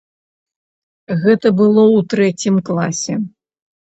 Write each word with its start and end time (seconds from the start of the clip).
Гэта 1.25 1.47
было 1.59 1.83
ў 1.97 1.99
трэцім 2.13 2.55
класе. 2.69 3.13